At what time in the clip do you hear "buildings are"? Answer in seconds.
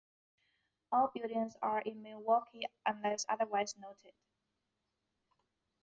1.13-1.79